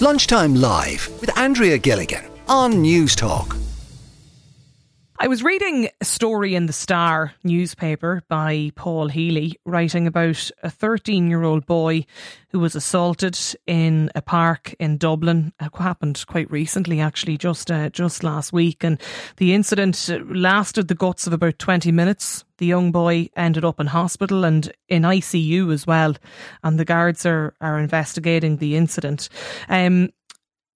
[0.00, 3.56] Lunchtime Live with Andrea Gilligan on News Talk.
[5.20, 10.70] I was reading a story in the Star newspaper by Paul Healy writing about a
[10.70, 12.06] 13 year old boy
[12.50, 13.36] who was assaulted
[13.66, 15.52] in a park in Dublin.
[15.60, 18.84] It happened quite recently, actually, just uh, just last week.
[18.84, 19.00] And
[19.38, 22.44] the incident lasted the guts of about 20 minutes.
[22.58, 26.14] The young boy ended up in hospital and in ICU as well.
[26.62, 29.28] And the guards are, are investigating the incident.
[29.68, 30.10] Um,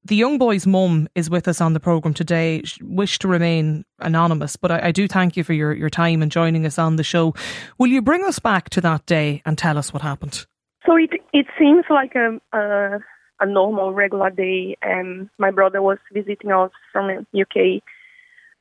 [0.04, 2.62] the young boy's mum is with us on the programme today.
[2.64, 6.22] She wished to remain anonymous, but I, I, do thank you for your, your time
[6.22, 7.34] and joining us on the show.
[7.78, 10.46] Will you bring us back to that day and tell us what happened?
[10.84, 12.98] So it it seems like a a,
[13.40, 14.76] a normal, regular day.
[14.82, 17.82] Um, my brother was visiting us from UK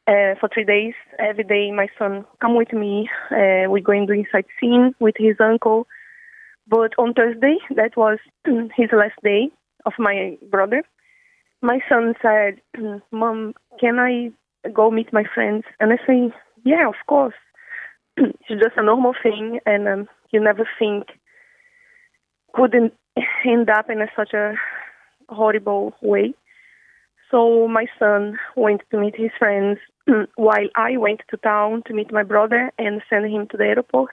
[0.08, 0.94] uh, for three days.
[1.18, 3.10] Every day, my son come with me.
[3.32, 5.88] Uh, we're going doing sightseeing with his uncle.
[6.68, 9.50] But on Thursday, that was his last day
[9.86, 10.84] of my brother
[11.62, 12.62] my son said,
[13.12, 14.32] Mom, can I
[14.72, 15.64] go meet my friends?
[15.80, 17.36] And I say, Yeah, of course.
[18.18, 21.08] it's just a normal thing, and um, you never think
[22.54, 22.94] couldn't
[23.46, 24.54] end up in a, such a
[25.30, 26.34] horrible way.
[27.30, 29.80] So my son went to meet his friends
[30.36, 34.12] while I went to town to meet my brother and send him to the airport.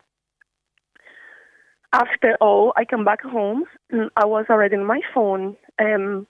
[1.93, 3.65] After all, I come back home.
[3.91, 6.27] I was already on my phone um,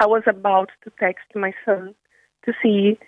[0.00, 1.94] I was about to text my son
[2.44, 2.98] to see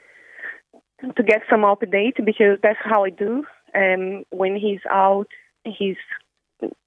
[1.17, 3.45] to get some update because that's how I do.
[3.75, 5.29] Um, when he's out,
[5.65, 5.97] he's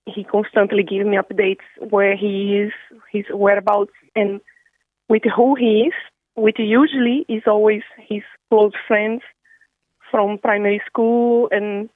[0.06, 2.74] he constantly gives me updates where he is,
[3.12, 4.42] his whereabouts, and
[5.10, 5.94] with who he is.
[6.36, 9.22] Which usually is always his close friends
[10.10, 11.90] from primary school, and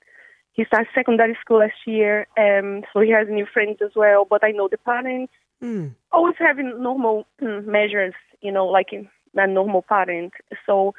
[0.53, 4.25] he started secondary school last year, um, so he has new friends as well.
[4.29, 5.95] But I know the parents, Mm.
[6.11, 10.33] Always having normal mm, measures, you know, like a normal parent.
[10.65, 10.93] So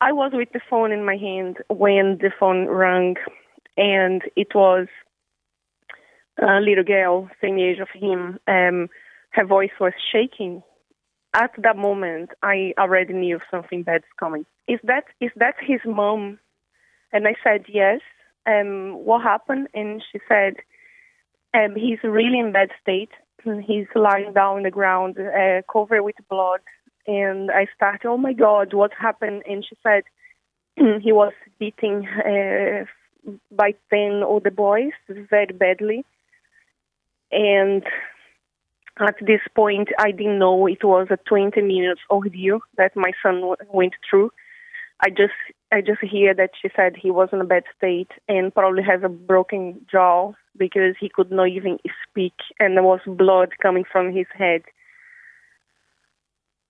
[0.00, 3.16] I was with the phone in my hand when the phone rang,
[3.76, 4.88] and it was
[6.40, 8.38] a little girl, same age of him.
[8.48, 8.88] Um,
[9.30, 10.62] her voice was shaking.
[11.34, 14.44] At that moment, I already knew something bad's coming.
[14.68, 16.38] Is that is that his mom?
[17.12, 18.00] And I said yes.
[18.46, 19.68] Um, what happened?
[19.74, 20.54] And she said,
[21.54, 23.10] um, he's really in bad state.
[23.44, 26.60] He's lying down on the ground, uh, covered with blood.
[27.06, 29.42] And I started, oh my God, what happened?
[29.48, 30.04] And she said
[31.02, 32.84] he was beaten uh,
[33.50, 36.04] by 10 other boys very badly.
[37.30, 37.82] And
[39.00, 43.36] at this point, I didn't know it was a 20 minutes ordeal that my son
[43.40, 44.30] w- went through.
[45.00, 45.32] I just
[45.72, 49.00] I just hear that she said he was in a bad state and probably has
[49.02, 54.12] a broken jaw because he could not even speak and there was blood coming from
[54.12, 54.62] his head.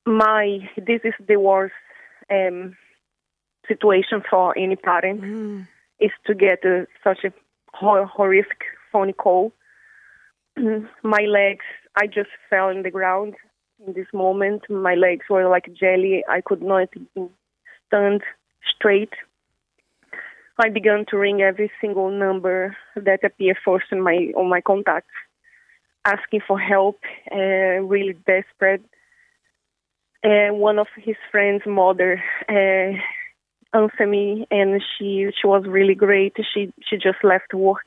[0.06, 1.74] My this is the worst
[2.30, 2.76] um,
[3.68, 5.68] situation for any parent mm.
[6.00, 7.32] is to get a, such a
[7.72, 9.52] hor- horrific phone call.
[11.02, 11.64] My legs,
[11.96, 13.34] I just fell in the ground
[13.86, 14.62] in this moment.
[14.68, 16.24] My legs were like jelly.
[16.28, 16.88] I could not
[17.86, 18.22] stand
[18.76, 19.12] straight.
[20.58, 25.14] I began to ring every single number that appeared first in my on my contacts,
[26.04, 26.98] asking for help,
[27.30, 28.84] uh, really desperate.
[30.22, 36.36] And one of his friends' mother uh, answered me, and she she was really great.
[36.52, 37.86] She she just left work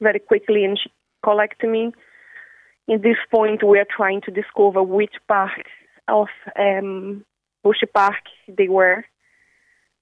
[0.00, 0.90] very quickly, and she
[1.22, 1.92] collected me.
[2.88, 5.66] In this point, we are trying to discover which part
[6.08, 6.26] of
[6.58, 7.24] um,
[7.62, 9.04] Bush Park they were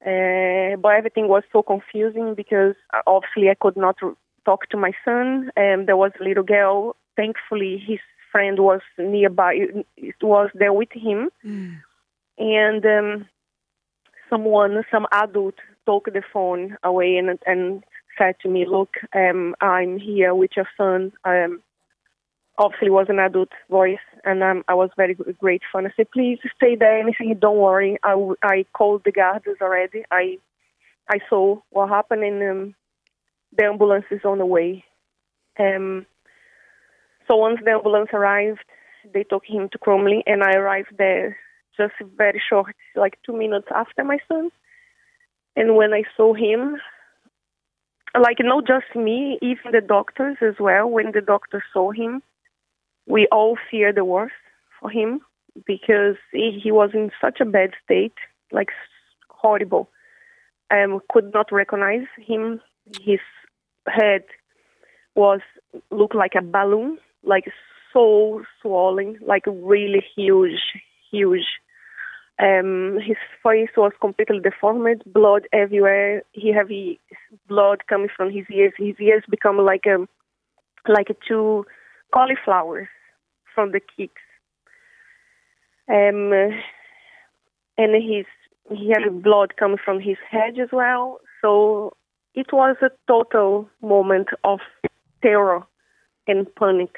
[0.06, 3.96] uh, but everything was so confusing because uh, obviously I could not
[4.44, 5.50] talk to my son.
[5.56, 6.96] And there was a little girl.
[7.16, 7.98] Thankfully, his
[8.30, 9.54] friend was nearby.
[9.96, 11.76] It was there with him, mm.
[12.38, 13.28] and um,
[14.30, 15.56] someone, some adult,
[15.86, 17.82] took the phone away and and
[18.16, 21.12] said to me, "Look, um, I'm here with your son.
[21.24, 21.60] Um,
[22.58, 25.78] obviously was an adult voice, and um, I was very grateful.
[25.78, 26.98] And I said, please stay there.
[26.98, 27.98] Anything, don't worry.
[28.02, 30.04] I, I called the guards already.
[30.10, 30.38] I
[31.10, 32.74] I saw what happened, and um,
[33.56, 34.84] the ambulance is on the way.
[35.58, 36.04] Um,
[37.26, 38.64] so once the ambulance arrived,
[39.14, 41.38] they took him to Crumlin, and I arrived there
[41.78, 44.50] just very short, like two minutes after my son.
[45.56, 46.76] And when I saw him,
[48.18, 50.88] like not just me, even the doctors as well.
[50.88, 52.22] When the doctors saw him,
[53.08, 54.34] we all fear the worst
[54.80, 55.20] for him
[55.66, 58.14] because he, he was in such a bad state,
[58.52, 58.68] like
[59.28, 59.88] horrible.
[60.70, 62.60] Um, could not recognize him.
[63.00, 63.20] His
[63.86, 64.24] head
[65.14, 65.40] was
[65.90, 67.50] looked like a balloon, like
[67.92, 70.60] so swollen, like really huge,
[71.10, 71.46] huge.
[72.40, 76.22] Um, his face was completely deformed, blood everywhere.
[76.32, 76.68] He had
[77.48, 78.74] blood coming from his ears.
[78.76, 80.06] His ears become like a
[80.86, 81.64] like a two
[82.14, 82.88] cauliflowers
[83.58, 84.22] from the kicks.
[85.88, 86.32] Um,
[87.76, 88.26] and his
[88.70, 91.18] he had blood coming from his head as well.
[91.42, 91.96] So
[92.34, 94.60] it was a total moment of
[95.22, 95.66] terror
[96.28, 96.94] and panic.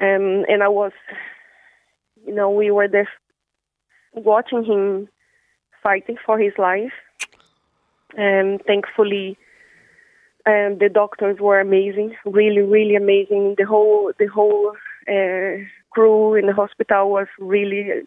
[0.00, 0.92] Um, and I was,
[2.24, 3.08] you know, we were there
[4.12, 5.08] watching him
[5.82, 6.92] fighting for his life.
[8.16, 9.36] And thankfully,
[10.46, 13.56] um, the doctors were amazing, really, really amazing.
[13.58, 14.76] The whole, the whole
[15.90, 18.02] crew in the hospital was really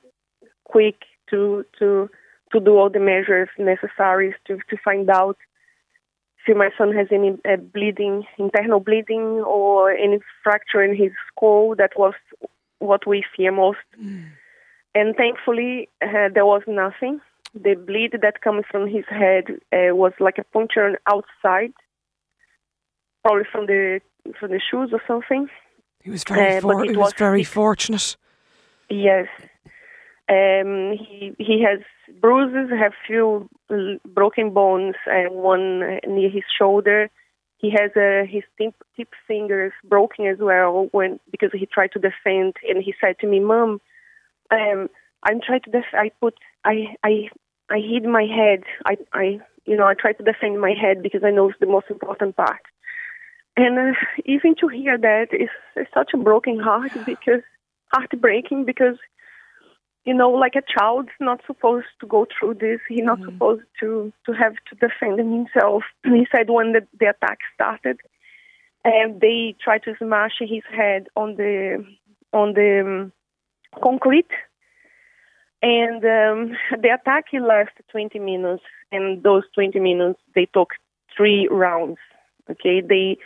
[0.66, 2.10] quick to to
[2.52, 5.38] to do all the measures necessary to to find out
[6.48, 11.76] if my son has any uh, bleeding, internal bleeding, or any fracture in his skull.
[11.76, 12.14] That was
[12.80, 13.80] what we fear most.
[14.02, 14.30] Mm.
[14.96, 17.20] And thankfully, uh, there was nothing.
[17.54, 21.74] The bleed that comes from his head uh, was like a puncture outside,
[23.24, 24.02] probably from the
[24.40, 25.50] from the shoes or something.
[26.04, 28.16] He was very, uh, for- he was, was very fortunate.
[28.90, 29.28] Yes,
[30.30, 31.80] um, he he has
[32.22, 33.50] bruises, have few
[34.06, 37.10] broken bones, and one near his shoulder.
[37.58, 42.00] He has uh, his tip, tip fingers broken as well when because he tried to
[42.00, 43.82] defend, and he said to me, "Mom,
[44.52, 44.90] um,
[45.24, 47.30] I'm trying to def- I put I I
[47.70, 48.64] I hid my head.
[48.86, 51.66] I I you know I tried to defend my head because I know it's the
[51.66, 52.62] most important part."
[53.58, 55.50] And uh, even to hear that is,
[55.94, 57.42] such a broken heart because
[57.92, 58.98] heartbreaking because
[60.06, 62.80] you know, like a child's not supposed to go through this.
[62.88, 63.32] He's not mm-hmm.
[63.32, 65.84] supposed to to have to defend himself.
[66.06, 67.98] He said when the, the attack started,
[68.86, 71.86] and they tried to smash his head on the
[72.32, 73.12] on the um,
[73.84, 74.32] concrete,
[75.62, 78.64] and um, the attack lasted 20 minutes.
[78.94, 80.70] And those 20 minutes, they took
[81.16, 81.98] three rounds.
[82.50, 83.18] Okay, they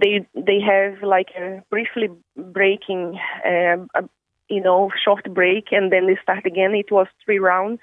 [0.00, 4.08] they they have like a briefly breaking uh, a
[4.52, 6.74] you know, short break and then they start again.
[6.74, 7.80] It was three rounds.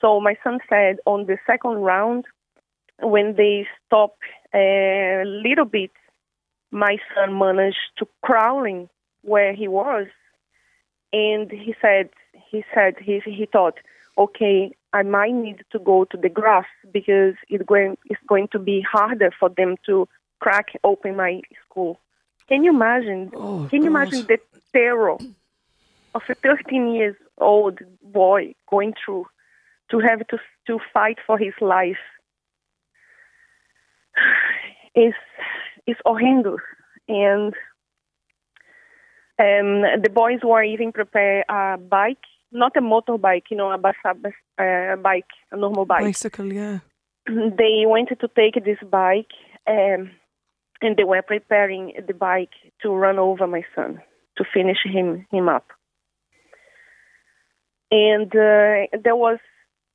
[0.00, 2.24] So my son said on the second round,
[3.00, 4.16] when they stop
[4.52, 5.92] a little bit,
[6.72, 8.88] my son managed to crawling
[9.22, 10.08] where he was,
[11.12, 12.10] and he said
[12.50, 13.74] he said he he thought,
[14.18, 18.58] okay, I might need to go to the grass because it's going it's going to
[18.58, 20.08] be harder for them to
[20.42, 22.00] crack open my school.
[22.48, 23.30] Can you imagine?
[23.34, 24.38] Oh, can you imagine the
[24.72, 25.16] terror
[26.14, 29.26] of a 13 years old boy going through
[29.90, 32.02] to have to to fight for his life
[35.06, 35.14] is
[35.86, 36.64] is horrendous
[37.08, 37.54] and
[39.38, 43.96] um, the boys were even prepare a bike, not a motorbike, you know, a bus,
[44.04, 46.04] a bike, a normal bike.
[46.04, 46.78] Bicycle, yeah.
[47.26, 49.32] They wanted to take this bike,
[49.66, 50.10] um,
[50.82, 54.00] and they were preparing the bike to run over my son
[54.36, 55.66] to finish him him up
[57.90, 59.38] and uh, there was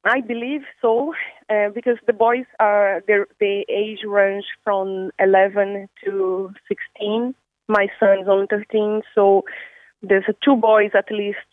[0.05, 1.13] I believe so,
[1.49, 7.35] uh, because the boys are their the age range from 11 to 16.
[7.67, 9.43] My son is only 13, so
[10.01, 11.49] there's two boys at least,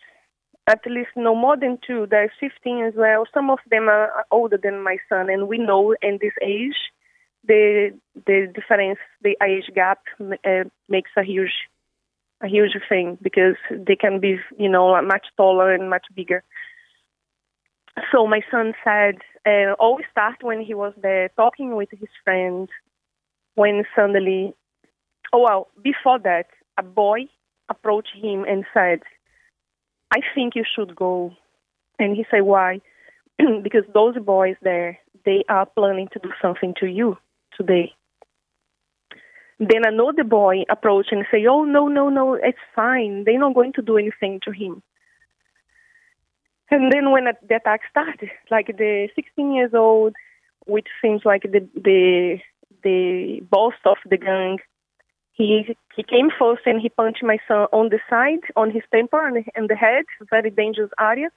[0.67, 2.07] at least no more than two.
[2.09, 3.25] They're 15 as well.
[3.33, 6.77] Some of them are older than my son, and we know in this age,
[7.47, 11.53] the the difference, the age gap uh, makes a huge
[12.41, 16.43] a huge thing because they can be, you know, much taller and much bigger.
[18.11, 22.67] So my son said, uh, always start when he was there talking with his friend,
[23.55, 24.53] when suddenly,
[25.31, 26.47] oh well, before that,
[26.77, 27.27] a boy
[27.69, 28.99] approached him and said,
[30.11, 31.31] I think you should go.
[31.97, 32.81] And he said, why?
[33.63, 37.17] because those boys there, they are planning to do something to you
[37.57, 37.93] today.
[39.59, 43.23] Then another boy approached and say, "Oh no, no, no, it's fine.
[43.23, 44.83] They're not going to do anything to him."
[46.71, 50.15] And then when the attack started, like the 16 years old,
[50.65, 52.39] which seems like the the
[52.83, 54.57] the boss of the gang,
[55.31, 59.19] he he came first and he punched my son on the side, on his temple
[59.19, 61.29] and, and the head, very dangerous area.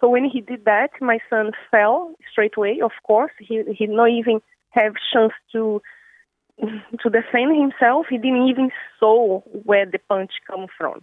[0.00, 2.80] So when he did that, my son fell straight away.
[2.82, 4.40] Of course, he he not even
[4.72, 5.80] have chance to
[6.60, 8.06] to defend himself.
[8.08, 11.02] He didn't even saw where the punch come from.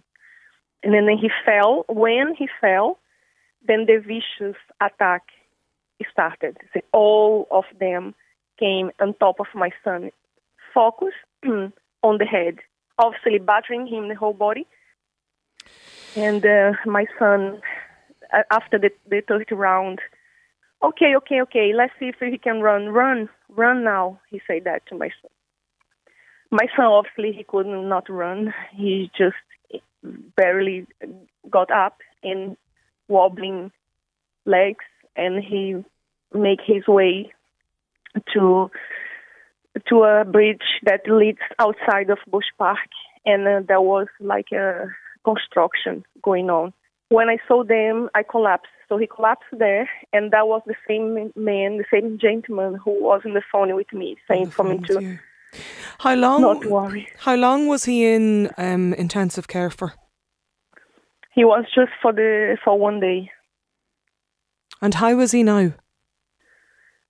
[0.82, 1.84] And then he fell.
[1.88, 2.98] When he fell,
[3.66, 5.22] then the vicious attack
[6.10, 6.56] started.
[6.72, 8.14] So all of them
[8.58, 10.10] came on top of my son,
[10.72, 12.58] Focus on the head,
[12.98, 14.66] obviously battering him the whole body.
[16.16, 17.60] And uh, my son
[18.32, 20.00] uh, after the, the third round,
[20.82, 22.88] okay, okay, okay, let's see if he can run.
[22.88, 25.30] Run, run now, he said that to my son.
[26.50, 28.52] My son, obviously, he could not run.
[28.72, 29.36] He just
[30.36, 30.86] barely
[31.48, 32.56] got up and
[33.08, 33.70] wobbling
[34.46, 34.84] legs,
[35.16, 35.84] and he
[36.32, 37.32] make his way
[38.32, 38.70] to
[39.88, 42.78] to a bridge that leads outside of Bush Park,
[43.24, 44.88] and uh, there was like a
[45.24, 46.72] construction going on.
[47.08, 48.70] When I saw them, I collapsed.
[48.90, 53.22] So he collapsed there, and that was the same man, the same gentleman who was
[53.24, 55.16] on the phone with me, saying for me to.
[56.00, 56.40] How long?
[56.40, 57.08] Not worry.
[57.18, 59.94] How long was he in um, intensive care for?
[61.32, 63.30] He was just for the for one day.
[64.82, 65.72] And how is he now?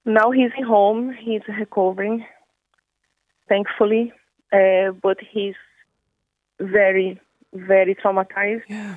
[0.05, 1.17] Now he's at home.
[1.19, 2.27] He's recovering,
[3.49, 4.13] thankfully,
[4.53, 5.55] uh, but he's
[6.61, 7.19] very,
[7.55, 8.65] very traumatized.
[8.69, 8.97] Yeah.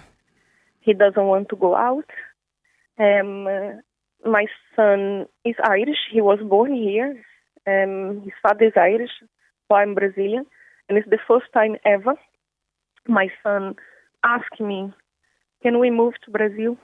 [0.82, 2.10] He doesn't want to go out.
[3.00, 3.82] Um,
[4.26, 4.46] my
[4.76, 5.98] son is Irish.
[6.12, 7.24] He was born here.
[7.66, 9.12] Um, his father is Irish,
[9.68, 10.46] so I'm Brazilian,
[10.88, 12.16] and it's the first time ever
[13.08, 13.76] my son
[14.24, 14.94] asked me,
[15.62, 16.78] "Can we move to Brazil?"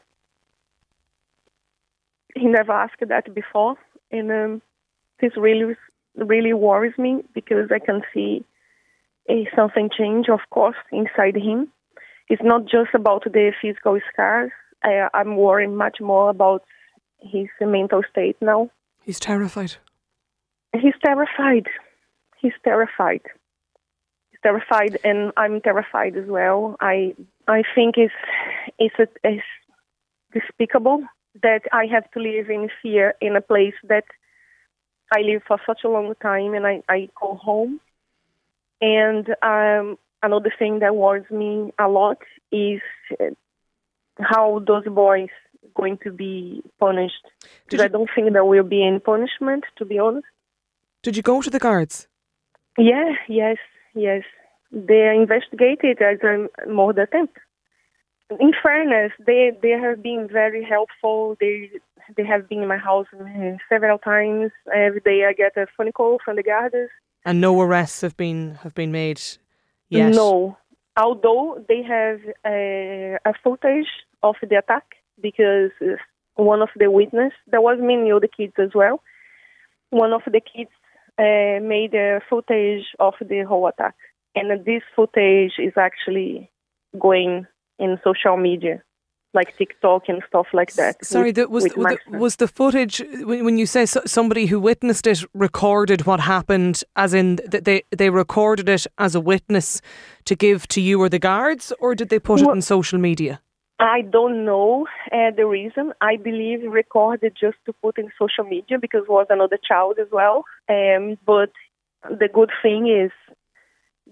[2.35, 3.75] He never asked that before,
[4.11, 4.61] and um,
[5.19, 5.75] this really,
[6.15, 8.45] really worries me because I can see
[9.29, 11.71] a something change, of course, inside him.
[12.27, 14.51] It's not just about the physical scars.
[14.83, 16.63] I, I'm worrying much more about
[17.21, 18.69] his mental state now.
[19.03, 19.75] He's terrified.
[20.73, 21.67] He's terrified.
[22.41, 23.21] He's terrified.
[24.29, 26.77] He's terrified, and I'm terrified as well.
[26.79, 27.15] I
[27.47, 28.13] I think it's
[28.77, 29.43] it's, a, it's
[30.31, 31.03] despicable
[31.41, 34.05] that I have to live in fear in a place that
[35.11, 37.79] I live for such a long time, and I I call home.
[38.81, 42.19] And um, another thing that worries me a lot
[42.51, 42.81] is
[44.19, 45.29] how those boys
[45.75, 47.25] going to be punished.
[47.65, 50.25] Because I don't think there will be any punishment, to be honest.
[51.03, 52.07] Did you go to the guards?
[52.77, 53.57] Yeah, yes,
[53.93, 54.23] yes.
[54.71, 57.37] They are investigated as a murder attempt.
[58.39, 61.35] In fairness, they they have been very helpful.
[61.39, 61.71] They
[62.15, 63.07] they have been in my house
[63.67, 64.51] several times.
[64.73, 66.75] Every day I get a phone call from the guards.
[67.25, 69.19] And no arrests have been have been made
[69.89, 70.13] yet.
[70.13, 70.57] No,
[70.99, 73.87] although they have a, a footage
[74.21, 74.83] of the attack
[75.21, 75.71] because
[76.35, 79.01] one of the witness, there was many other kids as well.
[79.89, 80.69] One of the kids
[81.17, 83.95] uh, made a footage of the whole attack,
[84.35, 86.51] and this footage is actually
[86.97, 87.45] going
[87.77, 88.83] in social media,
[89.33, 91.03] like TikTok and stuff like that.
[91.05, 94.59] Sorry, with, was with the, was the footage when, when you say so, somebody who
[94.59, 99.81] witnessed it recorded what happened, as in th- they they recorded it as a witness
[100.25, 102.99] to give to you or the guards, or did they put Well- it on social
[102.99, 103.41] media?
[103.81, 105.93] I don't know uh, the reason.
[106.01, 110.43] I believe recorded just to put in social media because was another child as well.
[110.67, 111.51] Um, but
[112.03, 113.11] the good thing is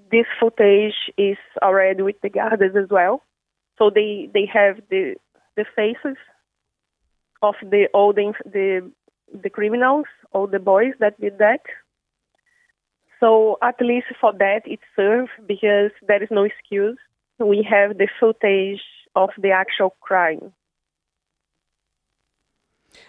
[0.10, 3.24] this footage is already with the guards as well,
[3.78, 5.16] so they they have the
[5.56, 6.18] the faces
[7.42, 8.92] of the all the the,
[9.44, 11.62] the criminals, all the boys that did that.
[13.20, 16.98] So at least for that it serves because there is no excuse.
[17.40, 18.82] We have the footage
[19.16, 20.54] of the actual crime.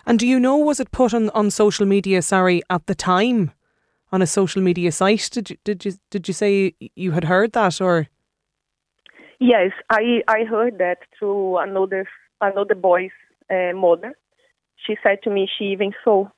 [0.06, 2.20] And do you know was it put on, on social media?
[2.22, 3.52] Sorry, at the time,
[4.12, 5.28] on a social media site?
[5.32, 8.08] Did you did you did you say you had heard that or?
[9.40, 12.08] Yes, I I heard that through another
[12.40, 13.10] another boy's
[13.50, 14.14] uh, mother.
[14.76, 16.28] She said to me she even saw.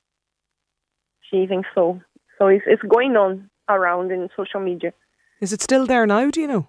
[1.29, 1.99] She even saw.
[2.37, 4.93] So it's it's going on around in social media.
[5.39, 6.29] Is it still there now?
[6.29, 6.67] Do you know?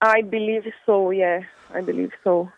[0.00, 1.10] I believe so.
[1.10, 1.40] Yeah,
[1.74, 2.50] I believe so.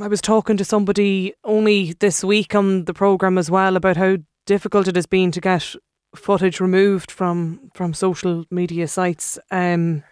[0.00, 4.16] I was talking to somebody only this week on the program as well about how
[4.44, 5.76] difficult it has been to get
[6.16, 9.38] footage removed from from social media sites.
[9.52, 10.02] Um,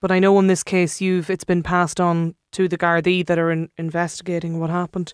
[0.00, 3.38] but I know in this case, you've it's been passed on to the Gardaí that
[3.38, 5.12] are in, investigating what happened.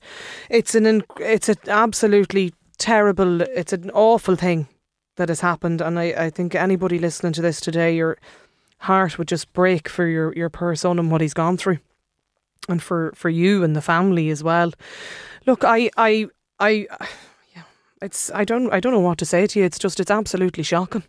[0.51, 4.69] It's an it's an absolutely terrible, it's an awful thing
[5.17, 8.19] that has happened, and I, I think anybody listening to this today, your
[8.79, 11.79] heart would just break for your your poor son and what he's gone through
[12.69, 14.73] and for, for you and the family as well.
[15.47, 16.27] Look, I I
[16.59, 16.87] I
[17.55, 17.62] yeah,
[18.01, 19.65] it's I don't I don't know what to say to you.
[19.65, 21.05] It's just it's absolutely shocking.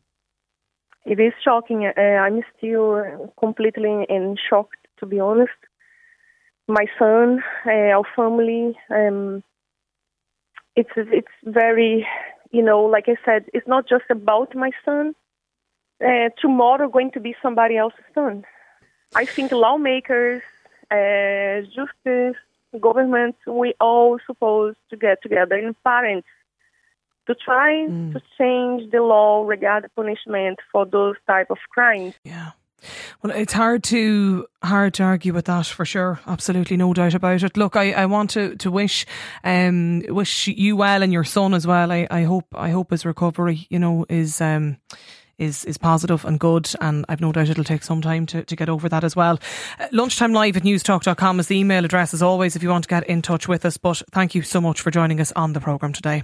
[1.05, 1.86] It is shocking.
[1.86, 4.69] Uh, I'm still completely in shock,
[5.00, 5.51] to be honest.
[6.67, 9.43] My son, uh, our family, um,
[10.75, 12.07] it's it's very,
[12.51, 15.13] you know, like I said, it's not just about my son.
[16.03, 18.45] Uh, tomorrow, going to be somebody else's son.
[19.15, 20.41] I think lawmakers,
[20.89, 22.38] uh, justice,
[22.79, 26.27] government, we all supposed to get together in parents
[27.27, 32.13] to try to change the law regarding punishment for those type of crimes.
[32.24, 32.51] Yeah.
[33.22, 36.20] Well, it's hard to hard to argue with that for sure.
[36.27, 37.58] Absolutely, no doubt about it.
[37.58, 39.06] Look, I, I want to, to wish
[39.44, 41.92] um wish you well and your son as well.
[41.92, 44.77] I, I hope I hope his recovery, you know, is um
[45.38, 48.56] is is positive and good and I've no doubt it'll take some time to, to
[48.56, 49.39] get over that as well.
[49.80, 52.89] Uh, lunchtime live at newstalk.com is the email address as always if you want to
[52.89, 53.77] get in touch with us.
[53.77, 56.24] But thank you so much for joining us on the programme today.